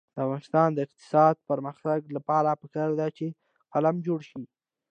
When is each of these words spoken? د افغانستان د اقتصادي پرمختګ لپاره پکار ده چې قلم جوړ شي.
د 0.15 0.17
افغانستان 0.25 0.69
د 0.73 0.77
اقتصادي 0.85 1.41
پرمختګ 1.49 1.99
لپاره 2.15 2.59
پکار 2.61 2.89
ده 2.99 3.07
چې 3.17 3.25
قلم 3.73 3.95
جوړ 4.07 4.19
شي. 4.29 4.43